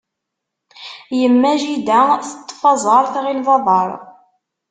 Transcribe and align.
Yemma 1.19 1.53
jida 1.61 1.99
teṭṭef 2.21 2.61
aẓaṛ, 2.71 3.05
tɣil 3.13 3.39
d 3.45 3.47
aḍaṛ. 3.55 3.89